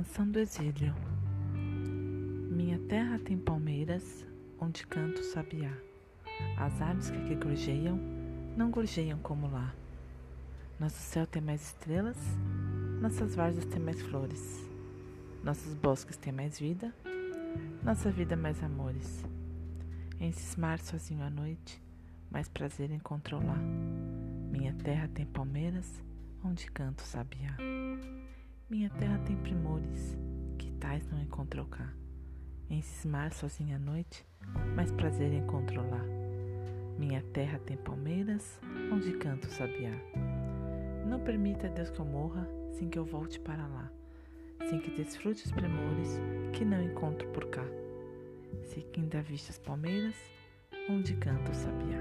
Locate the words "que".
7.10-7.16, 30.56-30.70, 41.90-42.00, 42.88-42.98, 44.80-44.90, 46.54-46.64